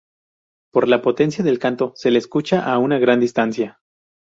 [0.73, 3.81] Por la potencia del canto, se le escucha a una gran distancia.